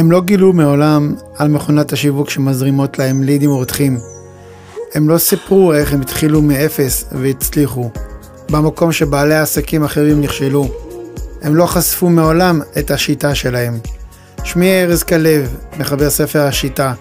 הם 0.00 0.10
לא 0.10 0.20
גילו 0.20 0.52
מעולם 0.52 1.14
על 1.36 1.48
מכונת 1.48 1.92
השיווק 1.92 2.30
שמזרימות 2.30 2.98
להם 2.98 3.22
לידים 3.22 3.50
ורותחים. 3.50 3.98
הם 4.94 5.08
לא 5.08 5.18
סיפרו 5.18 5.74
איך 5.74 5.92
הם 5.92 6.00
התחילו 6.00 6.42
מאפס 6.42 7.04
והצליחו, 7.12 7.90
במקום 8.50 8.92
שבעלי 8.92 9.34
עסקים 9.34 9.84
אחרים 9.84 10.20
נכשלו. 10.20 10.68
הם 11.42 11.56
לא 11.56 11.66
חשפו 11.66 12.08
מעולם 12.08 12.60
את 12.78 12.90
השיטה 12.90 13.34
שלהם. 13.34 13.78
שמי 14.44 14.82
ארז 14.82 15.02
כלב, 15.02 15.56
מחבר 15.78 16.10
ספר 16.10 16.40
השיטה. 16.40 16.92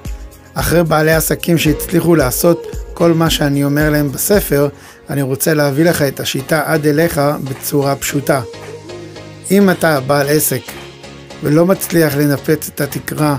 אחרי 0.53 0.83
בעלי 0.83 1.13
עסקים 1.13 1.57
שהצליחו 1.57 2.15
לעשות 2.15 2.67
כל 2.93 3.13
מה 3.13 3.29
שאני 3.29 3.63
אומר 3.63 3.89
להם 3.89 4.11
בספר, 4.11 4.67
אני 5.09 5.21
רוצה 5.21 5.53
להביא 5.53 5.85
לך 5.85 6.01
את 6.01 6.19
השיטה 6.19 6.61
עד 6.65 6.87
אליך 6.87 7.21
בצורה 7.43 7.95
פשוטה. 7.95 8.41
אם 9.51 9.69
אתה 9.69 9.99
בעל 9.99 10.29
עסק 10.29 10.61
ולא 11.43 11.65
מצליח 11.65 12.15
לנפץ 12.15 12.69
את 12.69 12.81
התקרה, 12.81 13.37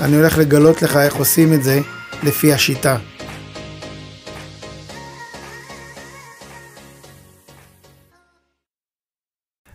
אני 0.00 0.16
הולך 0.16 0.38
לגלות 0.38 0.82
לך 0.82 0.96
איך 0.96 1.14
עושים 1.14 1.52
את 1.52 1.62
זה 1.62 1.80
לפי 2.22 2.52
השיטה. 2.52 2.98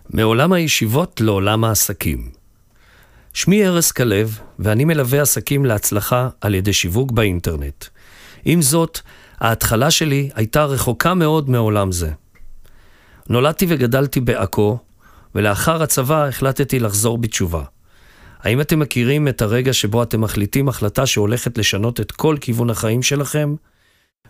מעולם 0.10 0.54
הישיבות 0.54 1.22
לעולם 1.22 1.64
העסקים. 1.64 2.30
שמי 3.34 3.68
ארז 3.68 3.92
כלב, 3.92 4.40
ואני 4.60 4.86
מלווה 4.86 5.22
עסקים 5.22 5.66
להצלחה 5.66 6.30
על 6.42 6.56
ידי 6.56 6.74
שיווק 6.74 7.12
באינטרנט. 7.12 7.86
עם 8.46 8.62
זאת, 8.62 9.00
ההתחלה 9.40 9.92
שלי 9.92 10.30
הייתה 10.36 10.66
רחוקה 10.66 11.14
מאוד 11.14 11.50
מעולם 11.50 11.92
זה. 11.92 12.12
נולדתי 13.30 13.66
וגדלתי 13.70 14.20
בעכו, 14.20 14.78
ולאחר 15.36 15.84
הצבא 15.84 16.26
החלטתי 16.26 16.80
לחזור 16.80 17.18
בתשובה. 17.18 17.64
האם 18.40 18.62
אתם 18.62 18.80
מכירים 18.80 19.28
את 19.28 19.42
הרגע 19.42 19.74
שבו 19.74 20.04
אתם 20.04 20.22
מחליטים 20.22 20.70
החלטה 20.70 21.06
שהולכת 21.06 21.58
לשנות 21.58 22.00
את 22.00 22.12
כל 22.12 22.38
כיוון 22.42 22.70
החיים 22.70 23.02
שלכם? 23.02 23.56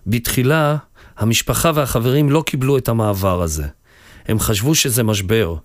בתחילה, 0.07 0.77
המשפחה 1.17 1.71
והחברים 1.75 2.29
לא 2.29 2.43
קיבלו 2.45 2.77
את 2.77 2.89
המעבר 2.89 3.41
הזה. 3.41 3.67
הם 4.25 4.39
חשבו 4.39 4.75
שזה 4.75 5.03
משבר, 5.03 5.55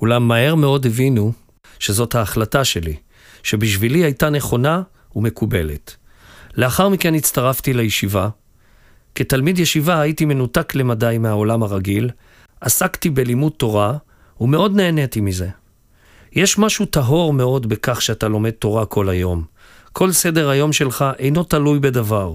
אולם 0.00 0.28
מהר 0.28 0.54
מאוד 0.54 0.86
הבינו 0.86 1.32
שזאת 1.78 2.14
ההחלטה 2.14 2.64
שלי, 2.64 2.96
שבשבילי 3.42 4.04
הייתה 4.04 4.30
נכונה 4.30 4.82
ומקובלת. 5.16 5.96
לאחר 6.56 6.88
מכן 6.88 7.14
הצטרפתי 7.14 7.72
לישיבה. 7.72 8.28
כתלמיד 9.14 9.58
ישיבה 9.58 10.00
הייתי 10.00 10.24
מנותק 10.24 10.74
למדי 10.74 11.18
מהעולם 11.18 11.62
הרגיל, 11.62 12.10
עסקתי 12.60 13.10
בלימוד 13.10 13.52
תורה, 13.52 13.96
ומאוד 14.40 14.76
נהניתי 14.76 15.20
מזה. 15.20 15.48
יש 16.32 16.58
משהו 16.58 16.86
טהור 16.86 17.32
מאוד 17.32 17.68
בכך 17.68 18.02
שאתה 18.02 18.28
לומד 18.28 18.50
תורה 18.50 18.86
כל 18.86 19.08
היום. 19.08 19.44
כל 19.92 20.12
סדר 20.12 20.48
היום 20.48 20.72
שלך 20.72 21.04
אינו 21.18 21.44
תלוי 21.44 21.78
בדבר, 21.78 22.34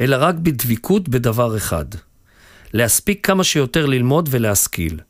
אלא 0.00 0.16
רק 0.20 0.34
בדביקות 0.34 1.08
בדבר 1.08 1.56
אחד. 1.56 1.84
להספיק 2.72 3.26
כמה 3.26 3.44
שיותר 3.44 3.86
ללמוד 3.86 4.28
ולהשכיל. 4.32 5.00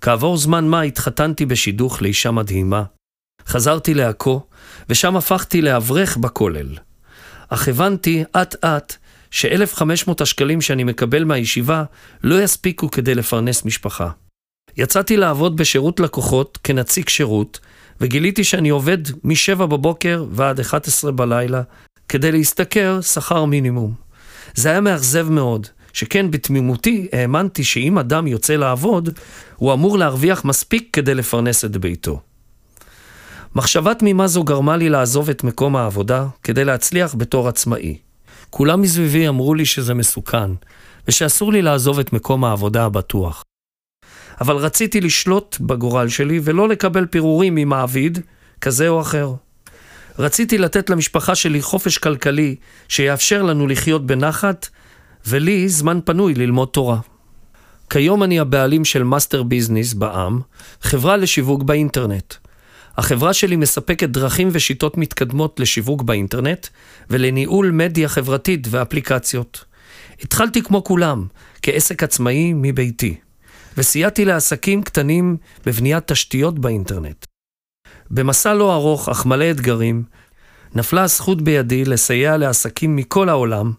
כעבור 0.00 0.36
זמן 0.36 0.68
מה 0.68 0.80
התחתנתי 0.80 1.46
בשידוך 1.46 2.02
לאישה 2.02 2.30
מדהימה. 2.30 2.82
חזרתי 3.46 3.94
לעכו, 3.94 4.46
ושם 4.88 5.16
הפכתי 5.16 5.62
לאברך 5.62 6.16
בכולל. 6.16 6.76
אך 7.48 7.68
הבנתי 7.68 8.24
אט-אט 8.36 8.96
ש-1,500 9.30 10.12
השקלים 10.20 10.60
שאני 10.60 10.84
מקבל 10.84 11.24
מהישיבה 11.24 11.84
לא 12.22 12.42
יספיקו 12.42 12.90
כדי 12.90 13.14
לפרנס 13.14 13.64
משפחה. 13.64 14.10
יצאתי 14.76 15.16
לעבוד 15.16 15.56
בשירות 15.56 16.00
לקוחות 16.00 16.58
כנציג 16.64 17.08
שירות, 17.08 17.60
וגיליתי 18.00 18.44
שאני 18.44 18.68
עובד 18.68 18.98
מ-7 19.24 19.56
בבוקר 19.56 20.24
ועד 20.30 20.60
11 20.60 21.12
בלילה 21.12 21.62
כדי 22.08 22.32
להשתכר 22.32 23.00
שכר 23.00 23.44
מינימום. 23.44 23.94
זה 24.54 24.70
היה 24.70 24.80
מאכזב 24.80 25.30
מאוד, 25.30 25.66
שכן 25.92 26.30
בתמימותי 26.30 27.08
האמנתי 27.12 27.64
שאם 27.64 27.98
אדם 27.98 28.26
יוצא 28.26 28.56
לעבוד, 28.56 29.08
הוא 29.56 29.72
אמור 29.72 29.98
להרוויח 29.98 30.44
מספיק 30.44 30.88
כדי 30.92 31.14
לפרנס 31.14 31.64
את 31.64 31.76
ביתו. 31.76 32.20
מחשבה 33.54 33.94
תמימה 33.94 34.26
זו 34.26 34.44
גרמה 34.44 34.76
לי 34.76 34.88
לעזוב 34.88 35.30
את 35.30 35.44
מקום 35.44 35.76
העבודה 35.76 36.26
כדי 36.42 36.64
להצליח 36.64 37.14
בתור 37.14 37.48
עצמאי. 37.48 37.96
כולם 38.50 38.82
מסביבי 38.82 39.28
אמרו 39.28 39.54
לי 39.54 39.66
שזה 39.66 39.94
מסוכן, 39.94 40.50
ושאסור 41.08 41.52
לי 41.52 41.62
לעזוב 41.62 41.98
את 41.98 42.12
מקום 42.12 42.44
העבודה 42.44 42.84
הבטוח. 42.84 43.42
אבל 44.40 44.56
רציתי 44.56 45.00
לשלוט 45.00 45.56
בגורל 45.60 46.08
שלי 46.08 46.40
ולא 46.44 46.68
לקבל 46.68 47.06
פירורים 47.06 47.54
ממעביד 47.54 48.18
כזה 48.60 48.88
או 48.88 49.00
אחר. 49.00 49.34
רציתי 50.18 50.58
לתת 50.58 50.90
למשפחה 50.90 51.34
שלי 51.34 51.62
חופש 51.62 51.98
כלכלי 51.98 52.56
שיאפשר 52.88 53.42
לנו 53.42 53.66
לחיות 53.66 54.06
בנחת, 54.06 54.68
ולי 55.26 55.68
זמן 55.68 55.98
פנוי 56.04 56.34
ללמוד 56.34 56.68
תורה. 56.68 56.98
כיום 57.90 58.22
אני 58.22 58.40
הבעלים 58.40 58.84
של 58.84 59.02
מאסטר 59.02 59.42
ביזנס 59.42 59.94
בע"מ, 59.94 60.40
חברה 60.80 61.16
לשיווק 61.16 61.62
באינטרנט. 61.62 62.34
החברה 62.96 63.32
שלי 63.32 63.56
מספקת 63.56 64.08
דרכים 64.08 64.48
ושיטות 64.52 64.96
מתקדמות 64.96 65.60
לשיווק 65.60 66.02
באינטרנט 66.02 66.66
ולניהול 67.10 67.70
מדיה 67.70 68.08
חברתית 68.08 68.66
ואפליקציות. 68.70 69.64
התחלתי 70.22 70.62
כמו 70.62 70.84
כולם, 70.84 71.26
כעסק 71.62 72.02
עצמאי 72.02 72.52
מביתי. 72.54 73.16
וסייעתי 73.76 74.24
לעסקים 74.24 74.82
קטנים 74.82 75.36
בבניית 75.66 76.12
תשתיות 76.12 76.58
באינטרנט. 76.58 77.26
במסע 78.10 78.54
לא 78.54 78.74
ארוך 78.74 79.08
אך 79.08 79.26
מלא 79.26 79.50
אתגרים, 79.50 80.02
נפלה 80.74 81.02
הזכות 81.02 81.42
בידי 81.42 81.84
לסייע 81.84 82.36
לעסקים 82.36 82.96
מכל 82.96 83.28
העולם 83.28 83.72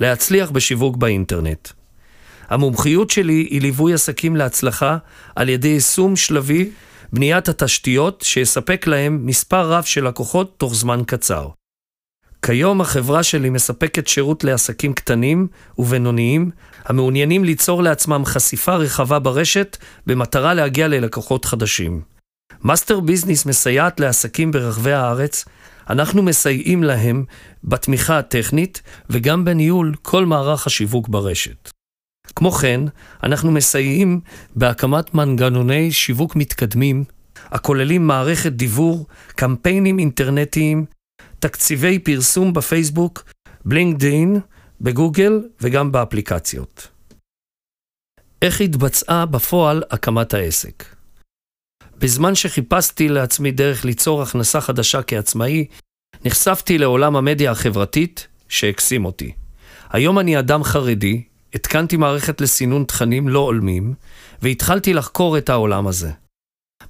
להצליח 0.00 0.50
בשיווק 0.50 0.96
באינטרנט. 0.96 1.68
המומחיות 2.48 3.10
שלי 3.10 3.46
היא 3.50 3.60
ליווי 3.60 3.94
עסקים 3.94 4.36
להצלחה 4.36 4.96
על 5.36 5.48
ידי 5.48 5.68
יישום 5.68 6.16
שלבי 6.16 6.70
בניית 7.12 7.48
התשתיות 7.48 8.20
שיספק 8.26 8.86
להם 8.86 9.26
מספר 9.26 9.72
רב 9.72 9.84
של 9.84 10.08
לקוחות 10.08 10.58
תוך 10.58 10.74
זמן 10.74 11.00
קצר. 11.06 11.48
כיום 12.42 12.80
החברה 12.80 13.22
שלי 13.22 13.50
מספקת 13.50 14.06
שירות 14.08 14.44
לעסקים 14.44 14.92
קטנים 14.92 15.46
ובינוניים 15.78 16.50
המעוניינים 16.84 17.44
ליצור 17.44 17.82
לעצמם 17.82 18.22
חשיפה 18.24 18.74
רחבה 18.76 19.18
ברשת 19.18 19.76
במטרה 20.06 20.54
להגיע 20.54 20.88
ללקוחות 20.88 21.44
חדשים. 21.44 22.00
מאסטר 22.64 23.00
ביזנס 23.00 23.46
מסייעת 23.46 24.00
לעסקים 24.00 24.50
ברחבי 24.50 24.92
הארץ, 24.92 25.44
אנחנו 25.90 26.22
מסייעים 26.22 26.82
להם 26.82 27.24
בתמיכה 27.64 28.18
הטכנית 28.18 28.82
וגם 29.10 29.44
בניהול 29.44 29.94
כל 30.02 30.26
מערך 30.26 30.66
השיווק 30.66 31.08
ברשת. 31.08 31.70
כמו 32.36 32.52
כן, 32.52 32.80
אנחנו 33.22 33.50
מסייעים 33.50 34.20
בהקמת 34.56 35.14
מנגנוני 35.14 35.92
שיווק 35.92 36.36
מתקדמים 36.36 37.04
הכוללים 37.50 38.06
מערכת 38.06 38.52
דיבור, 38.52 39.06
קמפיינים 39.36 39.98
אינטרנטיים, 39.98 40.84
תקציבי 41.40 41.98
פרסום 41.98 42.52
בפייסבוק, 42.52 43.24
בלינקדאין, 43.64 44.40
בגוגל 44.80 45.48
וגם 45.60 45.92
באפליקציות. 45.92 46.88
איך 48.42 48.60
התבצעה 48.60 49.26
בפועל 49.26 49.82
הקמת 49.90 50.34
העסק? 50.34 50.84
בזמן 51.98 52.34
שחיפשתי 52.34 53.08
לעצמי 53.08 53.50
דרך 53.50 53.84
ליצור 53.84 54.22
הכנסה 54.22 54.60
חדשה 54.60 55.02
כעצמאי, 55.02 55.66
נחשפתי 56.24 56.78
לעולם 56.78 57.16
המדיה 57.16 57.50
החברתית 57.50 58.28
שהקסים 58.48 59.04
אותי. 59.04 59.32
היום 59.90 60.18
אני 60.18 60.38
אדם 60.38 60.64
חרדי, 60.64 61.22
התקנתי 61.54 61.96
מערכת 61.96 62.40
לסינון 62.40 62.84
תכנים 62.84 63.28
לא 63.28 63.38
הולמים, 63.38 63.94
והתחלתי 64.42 64.94
לחקור 64.94 65.38
את 65.38 65.48
העולם 65.48 65.86
הזה. 65.86 66.10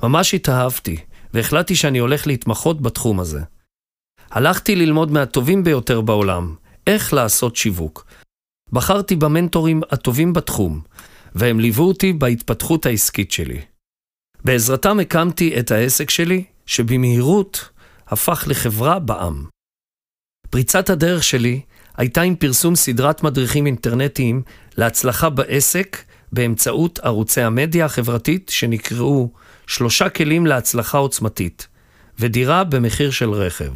ממש 0.03 0.35
התאהבתי, 0.35 0.97
והחלטתי 1.35 1.77
שאני 1.77 1.99
הולך 1.99 2.27
להתמחות 2.27 2.83
בתחום 2.83 3.21
הזה. 3.21 3.41
הלכתי 4.31 4.77
ללמוד 4.77 5.11
מהטובים 5.11 5.65
ביותר 5.65 6.01
בעולם, 6.01 6.55
איך 6.87 7.15
לעשות 7.15 7.57
שיווק. 7.57 8.07
בחרתי 8.73 9.17
במנטורים 9.17 9.81
הטובים 9.91 10.33
בתחום, 10.33 10.81
והם 11.35 11.61
ליוו 11.61 11.85
אותי 11.85 12.13
בהתפתחות 12.13 12.87
העסקית 12.87 13.33
שלי. 13.33 13.61
בעזרתם 14.45 15.01
הקמתי 15.01 15.61
את 15.61 15.71
העסק 15.71 16.11
שלי, 16.11 16.45
שבמהירות 16.67 17.69
הפך 18.07 18.45
לחברה 18.49 18.99
בעם. 18.99 19.45
פריצת 20.51 20.91
הדרך 20.91 21.25
שלי 21.25 21.61
הייתה 21.97 22.23
עם 22.23 22.37
פרסום 22.37 22.77
סדרת 22.77 23.23
מדריכים 23.23 23.67
אינטרנטיים 23.67 24.43
להצלחה 24.77 25.31
בעסק 25.31 26.05
באמצעות 26.33 26.99
ערוצי 26.99 27.41
המדיה 27.41 27.85
החברתית 27.85 28.49
שנקראו 28.49 29.31
שלושה 29.67 30.09
כלים 30.09 30.47
להצלחה 30.47 30.99
עוצמתית 30.99 31.69
ודירה 32.19 32.65
במחיר 32.65 33.11
של 33.11 33.31
רכב. 33.31 33.73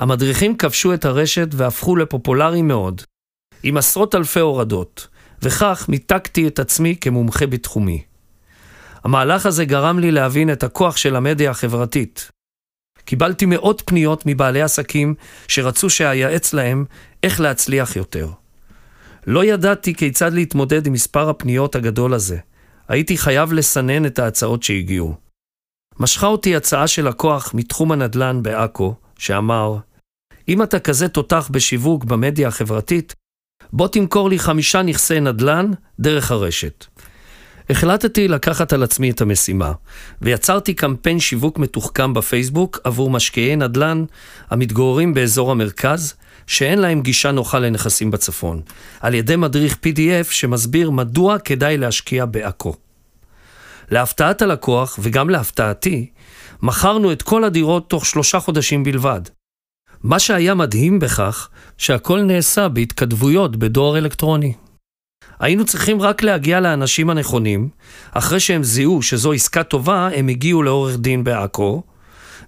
המדריכים 0.00 0.56
כבשו 0.56 0.94
את 0.94 1.04
הרשת 1.04 1.48
והפכו 1.52 1.96
לפופולריים 1.96 2.68
מאוד, 2.68 3.02
עם 3.62 3.76
עשרות 3.76 4.14
אלפי 4.14 4.40
הורדות, 4.40 5.08
וכך 5.42 5.86
מיתגתי 5.88 6.46
את 6.46 6.58
עצמי 6.58 6.96
כמומחה 7.00 7.46
בתחומי. 7.46 8.02
המהלך 9.04 9.46
הזה 9.46 9.64
גרם 9.64 9.98
לי 9.98 10.10
להבין 10.10 10.52
את 10.52 10.62
הכוח 10.62 10.96
של 10.96 11.16
המדיה 11.16 11.50
החברתית. 11.50 12.30
קיבלתי 13.04 13.46
מאות 13.46 13.82
פניות 13.86 14.22
מבעלי 14.26 14.62
עסקים 14.62 15.14
שרצו 15.48 15.90
שאייעץ 15.90 16.52
להם 16.52 16.84
איך 17.22 17.40
להצליח 17.40 17.96
יותר. 17.96 18.28
לא 19.26 19.44
ידעתי 19.44 19.94
כיצד 19.94 20.32
להתמודד 20.32 20.86
עם 20.86 20.92
מספר 20.92 21.28
הפניות 21.28 21.74
הגדול 21.74 22.14
הזה. 22.14 22.38
הייתי 22.88 23.18
חייב 23.18 23.52
לסנן 23.52 24.06
את 24.06 24.18
ההצעות 24.18 24.62
שהגיעו. 24.62 25.14
משכה 25.98 26.26
אותי 26.26 26.56
הצעה 26.56 26.86
של 26.86 27.08
לקוח 27.08 27.54
מתחום 27.54 27.92
הנדל"ן 27.92 28.42
בעכו, 28.42 28.94
שאמר, 29.18 29.76
אם 30.50 30.62
אתה 30.62 30.78
כזה 30.78 31.08
תותח 31.08 31.48
בשיווק 31.52 32.04
במדיה 32.04 32.48
החברתית, 32.48 33.14
בוא 33.72 33.88
תמכור 33.88 34.28
לי 34.28 34.38
חמישה 34.38 34.82
נכסי 34.82 35.20
נדל"ן 35.20 35.70
דרך 36.00 36.30
הרשת. 36.30 36.86
החלטתי 37.70 38.28
לקחת 38.28 38.72
על 38.72 38.82
עצמי 38.82 39.10
את 39.10 39.20
המשימה, 39.20 39.72
ויצרתי 40.22 40.74
קמפיין 40.74 41.20
שיווק 41.20 41.58
מתוחכם 41.58 42.14
בפייסבוק 42.14 42.78
עבור 42.84 43.10
משקיעי 43.10 43.56
נדל"ן 43.56 44.04
המתגוררים 44.50 45.14
באזור 45.14 45.50
המרכז, 45.50 46.14
שאין 46.46 46.78
להם 46.78 47.02
גישה 47.02 47.32
נוחה 47.32 47.58
לנכסים 47.58 48.10
בצפון, 48.10 48.60
על 49.00 49.14
ידי 49.14 49.36
מדריך 49.36 49.74
PDF 49.74 50.30
שמסביר 50.30 50.90
מדוע 50.90 51.38
כדאי 51.38 51.76
להשקיע 51.76 52.24
בעכו. 52.24 52.74
להפתעת 53.90 54.42
הלקוח, 54.42 54.98
וגם 55.02 55.30
להפתעתי, 55.30 56.10
מכרנו 56.62 57.12
את 57.12 57.22
כל 57.22 57.44
הדירות 57.44 57.90
תוך 57.90 58.06
שלושה 58.06 58.40
חודשים 58.40 58.84
בלבד. 58.84 59.20
מה 60.02 60.18
שהיה 60.18 60.54
מדהים 60.54 60.98
בכך, 60.98 61.48
שהכל 61.78 62.22
נעשה 62.22 62.68
בהתכתבויות 62.68 63.56
בדואר 63.56 63.98
אלקטרוני. 63.98 64.52
היינו 65.40 65.64
צריכים 65.64 66.02
רק 66.02 66.22
להגיע 66.22 66.60
לאנשים 66.60 67.10
הנכונים, 67.10 67.68
אחרי 68.12 68.40
שהם 68.40 68.62
זיהו 68.62 69.02
שזו 69.02 69.32
עסקה 69.32 69.62
טובה, 69.62 70.08
הם 70.14 70.28
הגיעו 70.28 70.62
לעורך 70.62 70.96
דין 70.96 71.24
בעכו, 71.24 71.82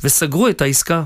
וסגרו 0.02 0.48
את 0.48 0.62
העסקה. 0.62 1.04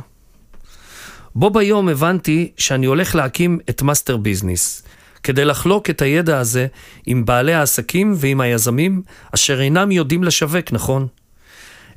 בו 1.34 1.50
ביום 1.50 1.88
הבנתי 1.88 2.52
שאני 2.56 2.86
הולך 2.86 3.14
להקים 3.14 3.58
את 3.70 3.82
מאסטר 3.82 4.16
ביזנס, 4.16 4.82
כדי 5.22 5.44
לחלוק 5.44 5.90
את 5.90 6.02
הידע 6.02 6.38
הזה 6.38 6.66
עם 7.06 7.24
בעלי 7.24 7.54
העסקים 7.54 8.14
ועם 8.16 8.40
היזמים, 8.40 9.02
אשר 9.34 9.60
אינם 9.60 9.90
יודעים 9.90 10.24
לשווק 10.24 10.72
נכון. 10.72 11.06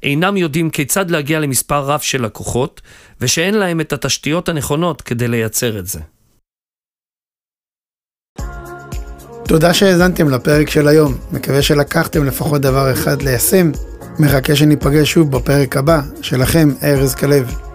אינם 0.04 0.38
יודעים 0.38 0.70
כיצד 0.70 1.12
להגיע 1.12 1.40
למספר 1.40 1.80
רב 1.80 2.00
של 2.00 2.26
לקוחות, 2.26 2.82
ושאין 3.22 3.54
להם 3.54 3.82
את 3.82 3.94
התשתיות 3.94 4.50
הנכונות 4.50 5.02
כדי 5.02 5.28
לייצר 5.28 5.80
את 5.80 5.88
זה. 5.88 6.00
תודה 9.48 9.74
שהאזנתם 9.74 10.30
לפרק 10.30 10.70
של 10.70 10.88
היום. 10.88 11.18
מקווה 11.32 11.62
שלקחתם 11.62 12.26
לפחות 12.26 12.62
דבר 12.62 12.94
אחד 12.94 13.22
ליישם. 13.22 13.72
מחכה 14.20 14.56
שניפגש 14.56 15.12
שוב 15.12 15.32
בפרק 15.32 15.78
הבא. 15.78 16.02
שלכם, 16.22 16.70
ארז 16.84 17.16
כלב. 17.16 17.69